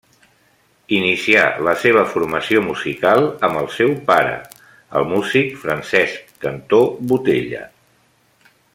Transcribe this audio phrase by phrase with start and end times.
[0.99, 4.33] Inicià la seva formació musical amb el seu pare,
[5.01, 7.65] el músic Francesc Cantó Botella.